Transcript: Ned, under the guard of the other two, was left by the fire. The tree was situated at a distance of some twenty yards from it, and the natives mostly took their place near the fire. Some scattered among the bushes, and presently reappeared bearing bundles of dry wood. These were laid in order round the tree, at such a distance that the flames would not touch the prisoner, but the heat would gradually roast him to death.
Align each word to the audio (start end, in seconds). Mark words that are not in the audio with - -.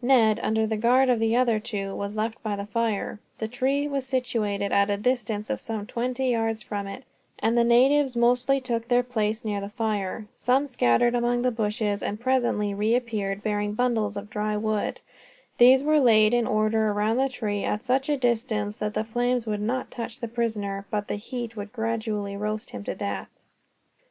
Ned, 0.00 0.40
under 0.42 0.66
the 0.66 0.78
guard 0.78 1.10
of 1.10 1.20
the 1.20 1.36
other 1.36 1.60
two, 1.60 1.94
was 1.94 2.16
left 2.16 2.42
by 2.42 2.56
the 2.56 2.64
fire. 2.64 3.20
The 3.36 3.46
tree 3.46 3.86
was 3.86 4.06
situated 4.06 4.72
at 4.72 4.88
a 4.88 4.96
distance 4.96 5.50
of 5.50 5.60
some 5.60 5.84
twenty 5.84 6.30
yards 6.30 6.62
from 6.62 6.86
it, 6.86 7.04
and 7.40 7.58
the 7.58 7.62
natives 7.62 8.16
mostly 8.16 8.58
took 8.58 8.88
their 8.88 9.02
place 9.02 9.44
near 9.44 9.60
the 9.60 9.68
fire. 9.68 10.24
Some 10.34 10.66
scattered 10.66 11.14
among 11.14 11.42
the 11.42 11.50
bushes, 11.50 12.02
and 12.02 12.18
presently 12.18 12.72
reappeared 12.72 13.42
bearing 13.42 13.74
bundles 13.74 14.16
of 14.16 14.30
dry 14.30 14.56
wood. 14.56 14.98
These 15.58 15.82
were 15.82 16.00
laid 16.00 16.32
in 16.32 16.46
order 16.46 16.90
round 16.94 17.20
the 17.20 17.28
tree, 17.28 17.62
at 17.62 17.84
such 17.84 18.08
a 18.08 18.16
distance 18.16 18.78
that 18.78 18.94
the 18.94 19.04
flames 19.04 19.44
would 19.44 19.60
not 19.60 19.90
touch 19.90 20.20
the 20.20 20.26
prisoner, 20.26 20.86
but 20.90 21.08
the 21.08 21.16
heat 21.16 21.54
would 21.54 21.70
gradually 21.70 22.34
roast 22.34 22.70
him 22.70 22.82
to 22.84 22.94
death. 22.94 23.28